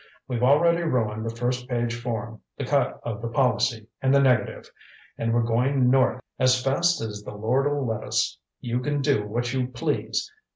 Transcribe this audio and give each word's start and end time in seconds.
We've 0.27 0.41
already 0.41 0.81
ruined 0.81 1.23
the 1.23 1.35
first 1.35 1.67
page 1.69 1.93
form, 1.95 2.41
the 2.57 2.65
cut 2.65 2.99
of 3.03 3.21
the 3.21 3.27
policy, 3.27 3.85
and 4.01 4.11
the 4.11 4.19
negative. 4.19 4.67
And 5.15 5.31
we're 5.31 5.43
going 5.43 5.91
north 5.91 6.19
as 6.39 6.59
fast 6.59 7.01
as 7.01 7.21
the 7.21 7.35
Lord'll 7.35 7.85
let 7.85 8.03
us. 8.03 8.39
You 8.61 8.79
can 8.79 9.03
do 9.03 9.27
what 9.27 9.53
you 9.53 9.67
please. 9.67 10.31